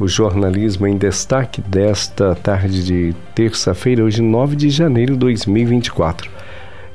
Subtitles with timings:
[0.00, 6.30] o jornalismo em destaque desta tarde de terça-feira, hoje 9 de janeiro de 2024.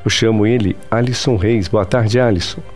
[0.03, 1.67] Eu chamo ele Alisson Reis.
[1.67, 2.74] Boa tarde, Alisson.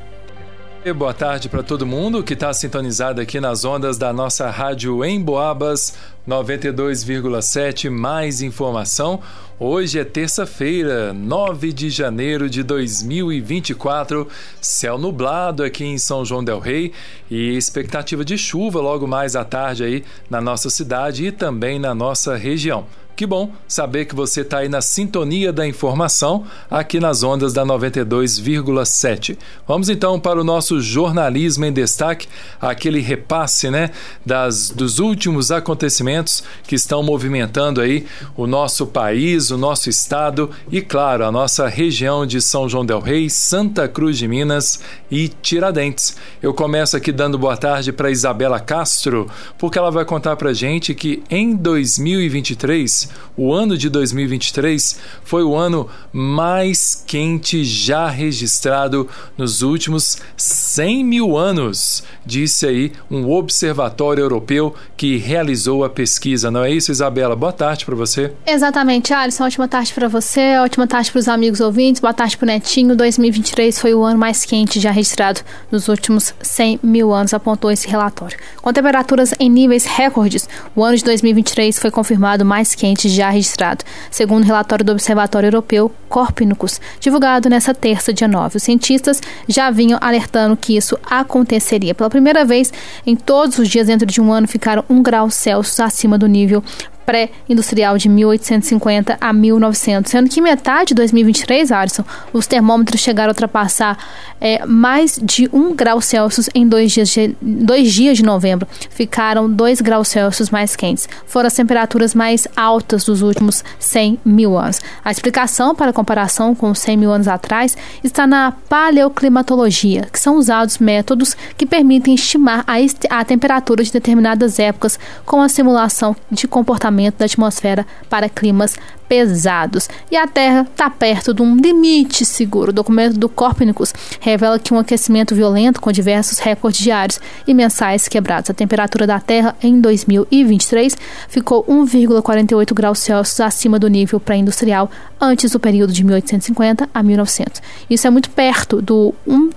[0.85, 5.21] Boa tarde para todo mundo que está sintonizado aqui nas ondas da nossa rádio em
[5.21, 5.93] Boabas
[6.27, 7.89] 92,7.
[7.89, 9.21] Mais informação.
[9.59, 14.25] Hoje é terça-feira, 9 de janeiro de 2024.
[14.61, 16.93] Céu nublado aqui em São João Del Rei
[17.29, 21.93] e expectativa de chuva logo mais à tarde aí na nossa cidade e também na
[21.93, 22.85] nossa região.
[23.19, 27.65] Que bom saber que você está aí na sintonia da informação aqui nas ondas da
[27.65, 29.37] 92,7.
[29.67, 32.29] Vamos então para o nosso jornalismo em destaque,
[32.61, 33.91] aquele repasse, né,
[34.25, 38.05] das dos últimos acontecimentos que estão movimentando aí
[38.37, 43.01] o nosso país, o nosso estado e claro, a nossa região de São João del
[43.01, 44.79] Rei, Santa Cruz de Minas
[45.11, 46.15] e Tiradentes.
[46.41, 50.95] Eu começo aqui dando boa tarde para Isabela Castro, porque ela vai contar para gente
[50.95, 59.07] que em 2023 o ano de 2023 foi o ano mais quente já registrado
[59.37, 66.51] nos últimos 100 mil anos, disse aí um observatório europeu que realizou a pesquisa.
[66.51, 67.35] Não é isso, Isabela?
[67.35, 68.33] Boa tarde para você.
[68.45, 69.45] Exatamente, Alisson.
[69.45, 72.95] Ótima tarde para você, ótima tarde para os amigos ouvintes, boa tarde para o Netinho.
[72.95, 77.87] 2023 foi o ano mais quente já registrado nos últimos 100 mil anos, apontou esse
[77.87, 78.37] relatório.
[78.61, 83.85] Com temperaturas em níveis recordes, o ano de 2023 foi confirmado mais quente já registrado,
[84.11, 88.57] segundo o relatório do Observatório Europeu Córpinicus, divulgado nesta terça, dia 9.
[88.57, 91.95] Os cientistas já vinham alertando que isso aconteceria.
[91.95, 92.73] Pela primeira vez
[93.05, 96.63] em todos os dias dentro de um ano ficaram um grau Celsius acima do nível
[97.09, 103.31] pré-industrial de 1850 a 1900, sendo que metade de 2023, Alisson, os termômetros chegaram a
[103.31, 103.97] ultrapassar
[104.39, 108.67] é, mais de 1 grau Celsius em dois dias, de, dois dias de novembro.
[108.91, 111.09] Ficaram 2 graus Celsius mais quentes.
[111.25, 114.79] Foram as temperaturas mais altas dos últimos 100 mil anos.
[115.03, 120.35] A explicação para a comparação com 100 mil anos atrás está na paleoclimatologia, que são
[120.35, 122.75] usados métodos que permitem estimar a,
[123.19, 128.75] a temperatura de determinadas épocas com a simulação de comportamento da atmosfera para climas
[129.07, 129.89] pesados.
[130.11, 132.69] E a Terra está perto de um limite seguro.
[132.69, 138.07] O documento do Copérnicus revela que um aquecimento violento com diversos recordes diários e mensais
[138.07, 138.49] quebrados.
[138.49, 140.95] A temperatura da Terra em 2023
[141.27, 147.61] ficou 1,48 graus Celsius acima do nível pré-industrial antes do período de 1850 a 1900.
[147.89, 149.49] Isso é muito perto do 1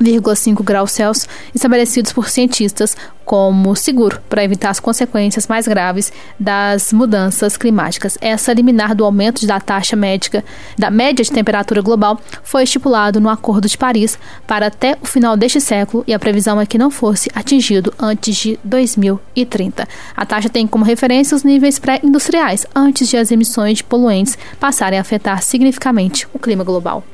[0.00, 6.92] 1,5 graus Celsius estabelecidos por cientistas como seguro para evitar as consequências mais graves das
[6.92, 8.18] mudanças climáticas.
[8.20, 10.44] Essa liminar do aumento da taxa médica
[10.76, 15.36] da média de temperatura global foi estipulado no Acordo de Paris para até o final
[15.36, 19.86] deste século e a previsão é que não fosse atingido antes de 2030.
[20.16, 24.98] A taxa tem como referência os níveis pré-industriais antes de as emissões de poluentes passarem
[24.98, 27.04] a afetar significativamente o clima global.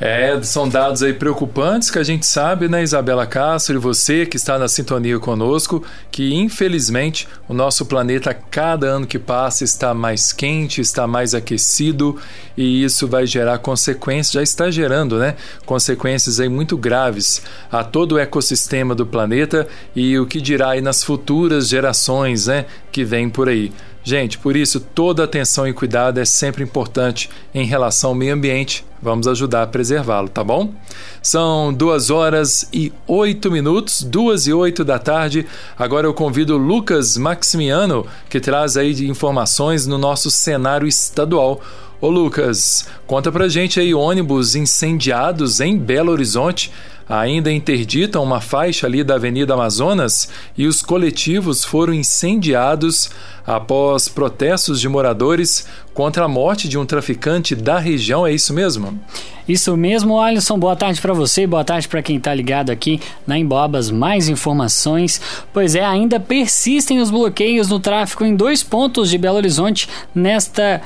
[0.00, 4.38] É, são dados aí preocupantes que a gente sabe, né, Isabela Castro, e você que
[4.38, 10.32] está na sintonia conosco, que infelizmente o nosso planeta, cada ano que passa, está mais
[10.32, 12.16] quente, está mais aquecido,
[12.56, 18.12] e isso vai gerar consequências, já está gerando, né, consequências aí muito graves a todo
[18.12, 23.28] o ecossistema do planeta e o que dirá aí nas futuras gerações, né, que vêm
[23.28, 23.70] por aí.
[24.02, 28.84] Gente, por isso toda atenção e cuidado é sempre importante em relação ao meio ambiente.
[29.02, 30.72] Vamos ajudar a preservá-lo, tá bom?
[31.22, 35.46] São duas horas e oito minutos, duas e oito da tarde.
[35.78, 41.60] Agora eu convido Lucas Maximiano, que traz aí informações no nosso cenário estadual.
[42.00, 46.72] Ô Lucas, conta pra gente aí ônibus incendiados em Belo Horizonte
[47.06, 53.10] ainda interditam uma faixa ali da Avenida Amazonas e os coletivos foram incendiados
[53.44, 58.24] após protestos de moradores contra a morte de um traficante da região.
[58.24, 58.98] É isso mesmo?
[59.48, 60.56] Isso mesmo, Alisson.
[60.56, 63.90] Boa tarde para você, boa tarde para quem está ligado aqui na Embobas.
[63.90, 65.20] Mais informações.
[65.52, 70.80] Pois é, ainda persistem os bloqueios no tráfego em dois pontos de Belo Horizonte nesta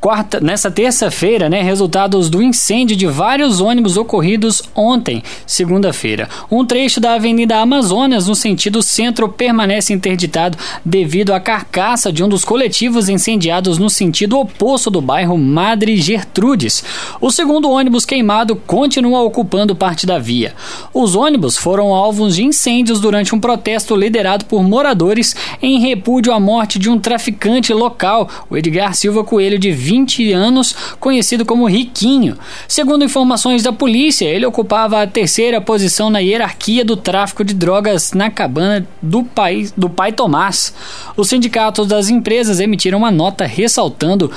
[0.00, 6.26] Quarta, nessa terça-feira, né, resultados do incêndio de vários ônibus ocorridos ontem, segunda-feira.
[6.50, 12.30] Um trecho da Avenida Amazonas, no sentido centro, permanece interditado devido à carcaça de um
[12.30, 16.82] dos coletivos incendiados no sentido oposto do bairro Madre Gertrudes.
[17.20, 20.54] O segundo ônibus queimado continua ocupando parte da via.
[20.94, 26.40] Os ônibus foram alvos de incêndios durante um protesto liderado por moradores em repúdio à
[26.40, 32.38] morte de um traficante local, o Edgar Silva Coelho de 20 anos, conhecido como Riquinho.
[32.68, 38.12] Segundo informações da polícia, ele ocupava a terceira posição na hierarquia do tráfico de drogas
[38.12, 40.72] na cabana do pai, do pai Tomás.
[41.16, 44.30] Os sindicatos das empresas emitiram uma nota ressaltando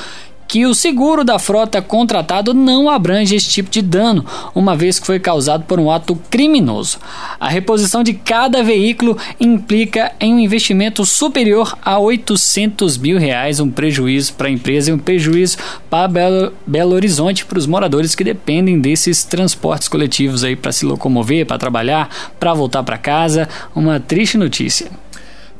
[0.54, 4.24] que o seguro da frota contratado não abrange esse tipo de dano,
[4.54, 7.00] uma vez que foi causado por um ato criminoso.
[7.40, 13.72] A reposição de cada veículo implica em um investimento superior a 800 mil reais, um
[13.72, 15.58] prejuízo para a empresa e um prejuízo
[15.90, 20.86] para Belo, Belo Horizonte, para os moradores que dependem desses transportes coletivos aí para se
[20.86, 22.10] locomover, para trabalhar,
[22.40, 23.50] para voltar para casa.
[23.74, 24.92] Uma triste notícia.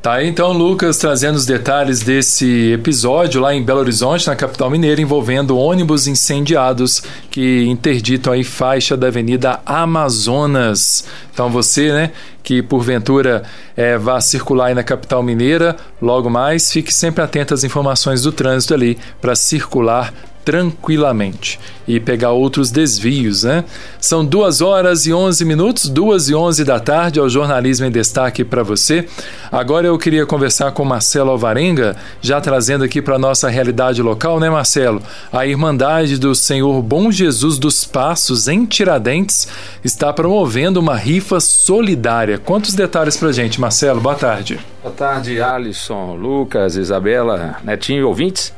[0.04, 4.70] Tá aí então, Lucas, trazendo os detalhes desse episódio lá em Belo Horizonte, na capital
[4.70, 7.02] mineira, envolvendo ônibus incendiados
[7.32, 11.06] que interditam aí faixa da Avenida Amazonas.
[11.34, 12.12] Então você, né,
[12.44, 13.44] que porventura
[13.78, 18.32] é, vá circular aí na capital mineira, logo mais, fique sempre atento às informações do
[18.34, 23.66] trânsito ali para circular tranquilamente e pegar outros desvios, né?
[24.00, 27.92] São duas horas e onze minutos, duas e onze da tarde, é o Jornalismo em
[27.92, 29.08] Destaque para você.
[29.52, 34.50] Agora eu queria conversar com Marcelo Alvarenga, já trazendo aqui para nossa realidade local, né,
[34.50, 35.02] Marcelo?
[35.32, 39.48] A Irmandade do Senhor Bom Jesus dos Passos, em Tiradentes,
[39.84, 42.38] está promovendo uma rifa solidária.
[42.38, 44.00] Quantos detalhes para gente, Marcelo?
[44.00, 44.60] Boa tarde.
[44.82, 48.54] Boa tarde, Alisson, Lucas, Isabela, Netinho e ouvintes.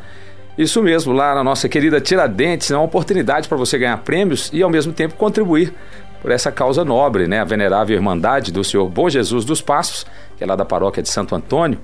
[0.58, 4.64] Isso mesmo, lá na nossa querida Tiradentes, é uma oportunidade para você ganhar prêmios e
[4.64, 5.74] ao mesmo tempo contribuir
[6.22, 7.42] por essa causa nobre, né?
[7.42, 10.06] A venerável Irmandade do Senhor Bom Jesus dos Passos,
[10.38, 11.78] que é lá da paróquia de Santo Antônio,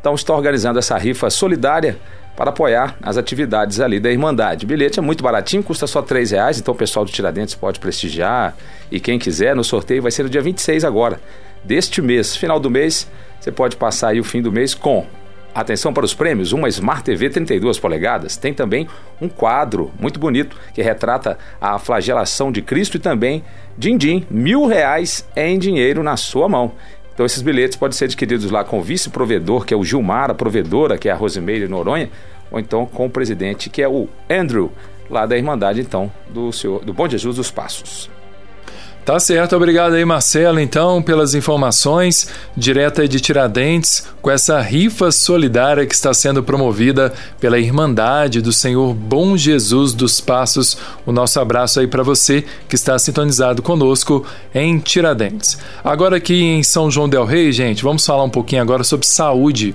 [0.00, 1.96] então está organizando essa rifa solidária
[2.36, 4.64] para apoiar as atividades ali da Irmandade.
[4.64, 7.80] O bilhete é muito baratinho, custa só R$ reais, então o pessoal do Tiradentes pode
[7.80, 8.56] prestigiar
[8.90, 11.20] e quem quiser, no sorteio vai ser no dia 26 agora,
[11.64, 12.36] deste mês.
[12.36, 13.08] Final do mês,
[13.40, 15.06] você pode passar aí o fim do mês com
[15.58, 18.36] Atenção para os prêmios, uma Smart TV 32 polegadas.
[18.36, 18.86] Tem também
[19.20, 23.42] um quadro muito bonito que retrata a flagelação de Cristo e também
[23.76, 26.70] din-din, mil reais em dinheiro na sua mão.
[27.12, 30.34] Então esses bilhetes podem ser adquiridos lá com o vice-provedor, que é o Gilmar, a
[30.34, 32.08] provedora, que é a Rosimeire Noronha,
[32.52, 34.70] ou então com o presidente, que é o Andrew,
[35.10, 38.08] lá da Irmandade, então, do, senhor, do Bom Jesus dos Passos.
[39.08, 45.10] Tá certo, obrigado aí, Marcelo, então, pelas informações, direto aí de Tiradentes, com essa rifa
[45.10, 47.10] solidária que está sendo promovida
[47.40, 50.76] pela Irmandade do Senhor Bom Jesus dos Passos.
[51.06, 55.56] O nosso abraço aí para você que está sintonizado conosco em Tiradentes.
[55.82, 59.72] Agora aqui em São João del Rei, gente, vamos falar um pouquinho agora sobre saúde.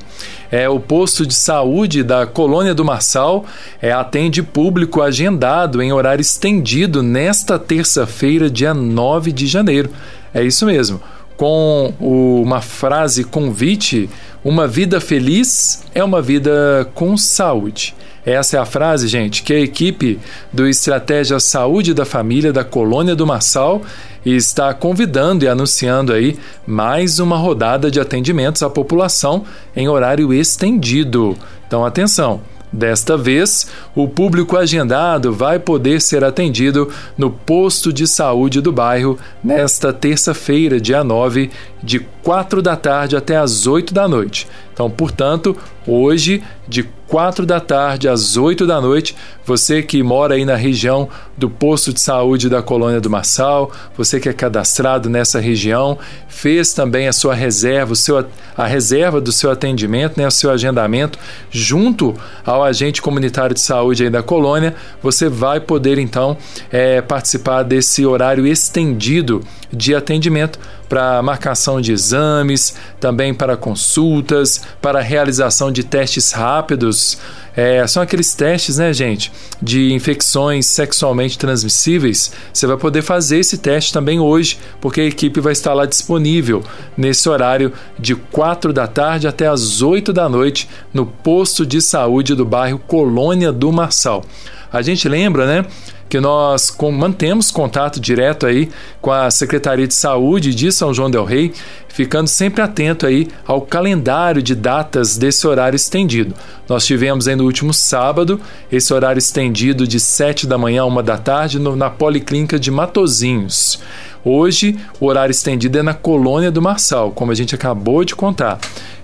[0.52, 3.44] É o posto de saúde da Colônia do Marçal
[3.82, 9.90] é, atende público agendado em horário estendido nesta terça-feira, dia 9 de janeiro.
[10.34, 11.02] É isso mesmo.
[11.38, 14.10] Com o, uma frase convite,
[14.44, 17.96] uma vida feliz é uma vida com saúde.
[18.26, 20.18] Essa é a frase, gente, que a equipe
[20.52, 23.82] do Estratégia Saúde da Família da Colônia do Marçal
[24.26, 29.44] está convidando e anunciando aí mais uma rodada de atendimentos à população
[29.76, 31.38] em horário estendido.
[31.68, 32.53] Então, atenção!
[32.74, 39.20] Desta vez, o público agendado vai poder ser atendido no posto de saúde do bairro
[39.44, 41.52] nesta terça-feira, dia 9,
[41.84, 44.48] de 4 da tarde até as 8 da noite.
[44.74, 45.56] Então, portanto,
[45.88, 49.16] hoje, de 4 da tarde às 8 da noite,
[49.46, 51.08] você que mora aí na região
[51.38, 56.74] do posto de saúde da Colônia do Marçal, você que é cadastrado nessa região, fez
[56.74, 58.26] também a sua reserva, o seu,
[58.58, 61.20] a reserva do seu atendimento, né, o seu agendamento,
[61.52, 66.36] junto ao agente comunitário de saúde aí da colônia, você vai poder então
[66.72, 70.58] é, participar desse horário estendido de atendimento
[70.94, 77.18] para marcação de exames, também para consultas, para realização de testes rápidos.
[77.56, 82.32] É, são aqueles testes, né, gente, de infecções sexualmente transmissíveis.
[82.54, 86.64] Você vai poder fazer esse teste também hoje, porque a equipe vai estar lá disponível
[86.96, 92.36] nesse horário de 4 da tarde até as 8 da noite no posto de saúde
[92.36, 94.24] do bairro Colônia do Marçal.
[94.72, 95.66] A gente lembra, né,
[96.14, 98.70] que nós com, mantemos contato direto aí
[99.02, 101.52] com a Secretaria de Saúde de São João del Rei,
[101.88, 106.36] ficando sempre atento aí ao calendário de datas desse horário estendido.
[106.70, 108.40] Nós tivemos aí no último sábado
[108.72, 112.70] esse horário estendido de 7 da manhã a 1 da tarde no, na Policlínica de
[112.70, 113.80] Matozinhos.
[114.24, 118.60] Hoje, o horário estendido é na Colônia do Marçal, como a gente acabou de contar.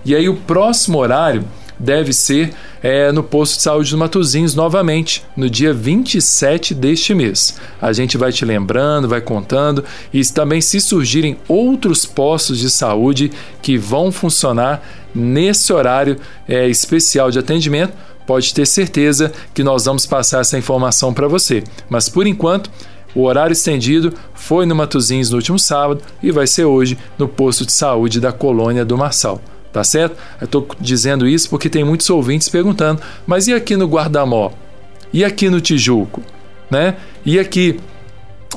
[0.06, 1.44] E aí, o próximo horário
[1.80, 7.58] deve ser é, no posto de saúde dos Matozinhos novamente, no dia 27 deste mês.
[7.82, 9.84] A gente vai te lembrando, vai contando
[10.14, 13.32] e também se surgirem outros postos de saúde
[13.62, 14.84] que vão funcionar
[15.16, 16.18] nesse horário
[16.48, 17.94] é, especial de atendimento,
[18.28, 21.64] pode ter certeza que nós vamos passar essa informação para você.
[21.90, 22.70] Mas por enquanto,
[23.16, 27.66] o horário estendido foi no Matozinhos no último sábado e vai ser hoje no posto
[27.66, 29.42] de saúde da colônia do Marçal.
[29.72, 30.18] Tá certo?
[30.42, 34.52] Eu estou dizendo isso porque tem muitos ouvintes perguntando: mas e aqui no Guardamó?
[35.14, 36.22] E aqui no Tijuco?
[36.70, 36.96] Né?
[37.26, 37.80] E aqui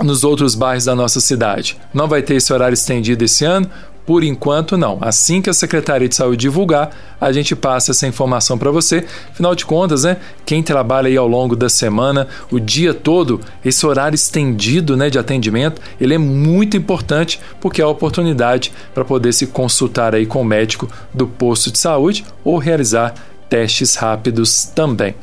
[0.03, 1.79] nos outros bairros da nossa cidade?
[1.93, 3.71] Não vai ter esse horário estendido esse ano?
[4.05, 4.99] Por enquanto, não.
[5.01, 6.91] Assim que a Secretaria de Saúde divulgar,
[7.21, 9.05] a gente passa essa informação para você.
[9.31, 10.17] Afinal de contas, né?
[10.45, 15.19] Quem trabalha aí ao longo da semana, o dia todo, esse horário estendido né, de
[15.19, 20.41] atendimento, ele é muito importante porque é a oportunidade para poder se consultar aí com
[20.41, 23.15] o médico do posto de saúde ou realizar
[23.49, 25.15] testes rápidos também.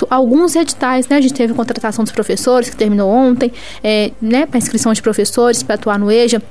[0.09, 1.07] alguns editais.
[1.07, 1.17] Né?
[1.17, 3.51] A gente teve a contratação dos professores, que terminou ontem,
[3.83, 6.41] é, né, para inscrição de professores para atuar no EJA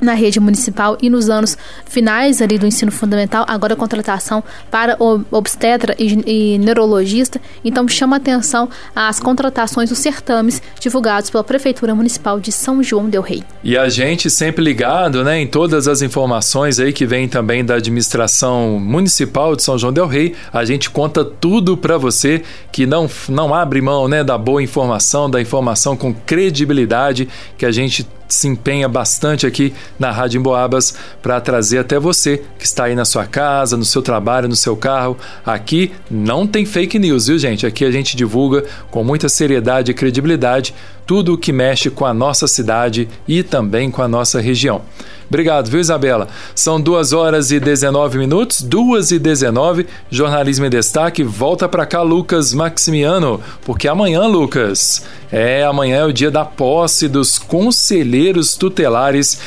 [0.00, 4.96] na rede municipal e nos anos finais ali do ensino fundamental, agora a contratação para
[5.30, 7.40] obstetra e, e neurologista.
[7.64, 13.22] Então chama atenção as contratações dos certames divulgados pela Prefeitura Municipal de São João del
[13.22, 13.42] Rei.
[13.62, 17.74] E a gente sempre ligado, né, em todas as informações aí que vem também da
[17.74, 23.08] administração municipal de São João del Rei, a gente conta tudo para você que não
[23.28, 28.46] não abre mão, né, da boa informação, da informação com credibilidade que a gente se
[28.46, 33.26] empenha bastante aqui na Rádio Emboabas para trazer até você que está aí na sua
[33.26, 35.16] casa, no seu trabalho, no seu carro.
[35.44, 37.66] Aqui não tem fake news, viu, gente?
[37.66, 40.74] Aqui a gente divulga com muita seriedade e credibilidade
[41.08, 44.82] tudo o que mexe com a nossa cidade e também com a nossa região.
[45.28, 46.28] Obrigado, viu, Isabela?
[46.54, 51.22] São 2 horas e 19 minutos, 2 e 19, Jornalismo em Destaque.
[51.22, 57.08] Volta para cá, Lucas Maximiano, porque amanhã, Lucas, é amanhã é o dia da posse
[57.08, 59.38] dos conselheiros tutelares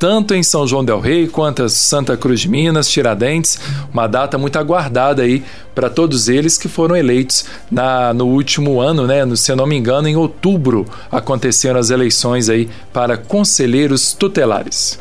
[0.00, 3.60] tanto em São João del Rei quanto em Santa Cruz de Minas, Tiradentes,
[3.92, 5.44] uma data muito aguardada aí
[5.74, 9.26] para todos eles que foram eleitos na, no último ano, né?
[9.26, 14.98] No, se eu não me engano, em outubro aconteceram as eleições aí para conselheiros tutelares.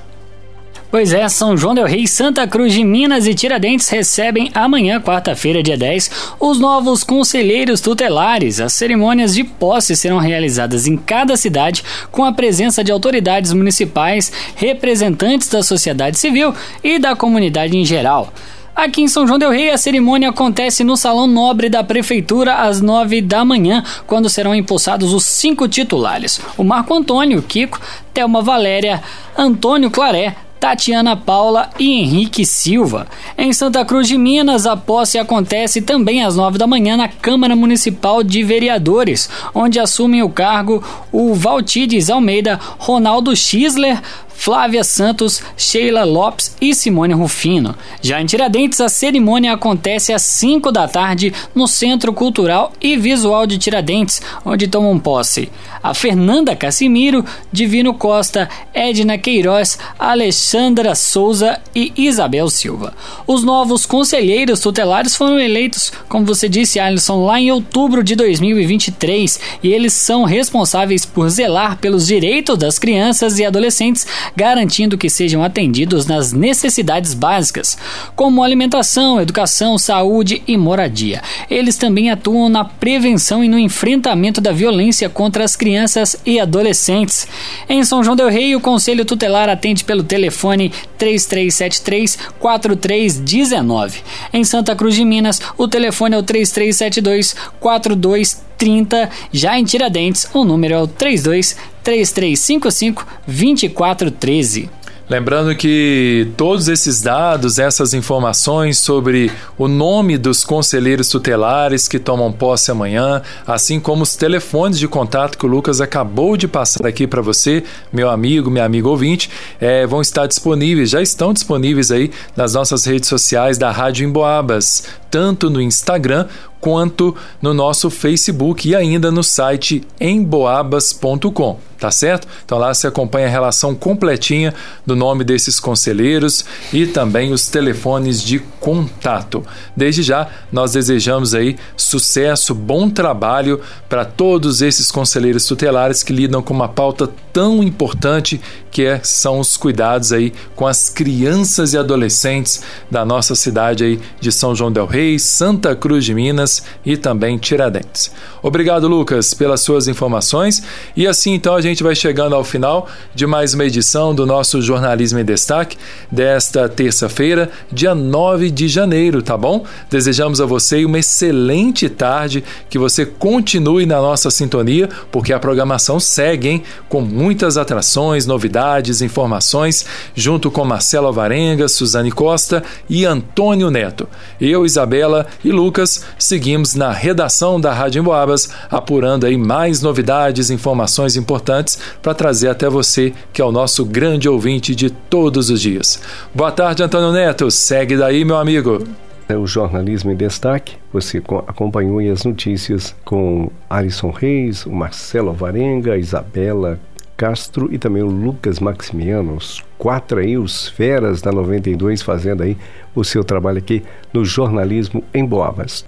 [0.92, 5.62] Pois é, São João del Rei, Santa Cruz de Minas e Tiradentes recebem amanhã, quarta-feira,
[5.62, 8.60] dia 10, os novos conselheiros tutelares.
[8.60, 14.32] As cerimônias de posse serão realizadas em cada cidade com a presença de autoridades municipais,
[14.56, 18.34] representantes da sociedade civil e da comunidade em geral.
[18.76, 22.82] Aqui em São João del Rei, a cerimônia acontece no Salão Nobre da Prefeitura às
[22.82, 27.80] nove da manhã, quando serão impulsados os cinco titulares: o Marco Antônio Kiko,
[28.12, 29.04] Thelma Valéria,
[29.38, 33.08] Antônio Claré, Tatiana Paula e Henrique Silva.
[33.38, 37.56] Em Santa Cruz de Minas, a posse acontece também às nove da manhã na Câmara
[37.56, 44.02] Municipal de Vereadores, onde assumem o cargo o Valtides Almeida, Ronaldo Schisler,
[44.40, 47.76] Flávia Santos, Sheila Lopes e Simone Rufino.
[48.02, 53.46] Já em Tiradentes, a cerimônia acontece às 5 da tarde no Centro Cultural e Visual
[53.46, 55.50] de Tiradentes, onde tomam posse
[55.82, 62.94] a Fernanda Cassimiro, Divino Costa, Edna Queiroz, Alexandra Souza e Isabel Silva.
[63.26, 69.40] Os novos conselheiros tutelares foram eleitos, como você disse, Alisson, lá em outubro de 2023
[69.64, 74.06] e eles são responsáveis por zelar pelos direitos das crianças e adolescentes
[74.36, 77.78] garantindo que sejam atendidos nas necessidades básicas,
[78.16, 81.22] como alimentação, educação, saúde e moradia.
[81.50, 87.28] Eles também atuam na prevenção e no enfrentamento da violência contra as crianças e adolescentes.
[87.68, 94.02] Em São João del Rei, o Conselho Tutelar atende pelo telefone 3373 4319.
[94.34, 99.10] Em Santa Cruz de Minas, o telefone é o 3372 4230.
[99.32, 104.80] Já em Tiradentes, o número é o 32 3355 2413.
[105.10, 112.32] Lembrando que todos esses dados, essas informações sobre o nome dos conselheiros tutelares que tomam
[112.32, 117.08] posse amanhã, assim como os telefones de contato que o Lucas acabou de passar aqui
[117.08, 122.12] para você, meu amigo, minha amiga ouvinte, é, vão estar disponíveis, já estão disponíveis aí
[122.36, 126.28] nas nossas redes sociais da Rádio Emboabas, tanto no Instagram
[126.60, 132.28] quanto no nosso Facebook e ainda no site emboabas.com tá certo?
[132.44, 134.54] Então lá você acompanha a relação completinha
[134.86, 136.44] do nome desses conselheiros
[136.74, 139.46] e também os telefones de contato.
[139.76, 146.42] Desde já, nós desejamos aí sucesso, bom trabalho para todos esses conselheiros tutelares que lidam
[146.42, 151.78] com uma pauta tão importante que é, são os cuidados aí com as crianças e
[151.78, 156.49] adolescentes da nossa cidade aí de São João del Rei, Santa Cruz de Minas
[156.86, 158.12] e também Tiradentes.
[158.42, 160.64] Obrigado, Lucas, pelas suas informações
[160.96, 164.62] e assim então a gente vai chegando ao final de mais uma edição do nosso
[164.62, 165.78] Jornalismo em Destaque
[166.12, 169.66] desta terça-feira, dia 9 de janeiro, tá bom?
[169.90, 176.00] Desejamos a você uma excelente tarde, que você continue na nossa sintonia, porque a programação
[176.00, 176.64] segue, hein?
[176.88, 179.86] Com muitas atrações, novidades, informações,
[180.16, 184.08] junto com Marcelo Alvarenga, Suzane Costa e Antônio Neto.
[184.40, 186.39] Eu, Isabela e Lucas seguimos
[186.76, 193.14] na redação da Rádio Emboabas, apurando aí mais novidades, informações importantes para trazer até você,
[193.34, 196.02] que é o nosso grande ouvinte de todos os dias.
[196.34, 197.52] Boa tarde, Antônio Neto.
[197.52, 198.84] Segue daí, meu amigo.
[199.28, 200.76] É o Jornalismo em Destaque.
[200.92, 206.80] Você acompanhou as notícias com Alisson Reis, o Marcelo Alvarenga, a Isabela
[207.20, 212.56] Castro e também o Lucas Maximiano, os quatro aí, os feras da 92, fazendo aí
[212.96, 215.86] o seu trabalho aqui no jornalismo em Boabas.